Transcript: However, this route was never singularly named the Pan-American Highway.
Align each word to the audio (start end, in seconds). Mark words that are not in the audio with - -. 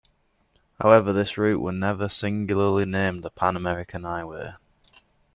However, 0.79 1.13
this 1.13 1.37
route 1.37 1.61
was 1.61 1.75
never 1.75 2.09
singularly 2.09 2.85
named 2.85 3.21
the 3.21 3.29
Pan-American 3.29 4.01
Highway. 4.03 4.55